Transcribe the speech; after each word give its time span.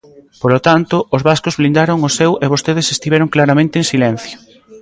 Polo 0.41 0.59
tanto, 0.67 0.95
os 1.15 1.21
vascos 1.29 1.57
blindaron 1.59 1.99
o 2.07 2.09
seu 2.17 2.31
e 2.43 2.45
vostedes 2.53 2.87
estiveron 2.95 3.31
claramente 3.35 3.75
en 3.81 3.85
silencio. 3.91 4.37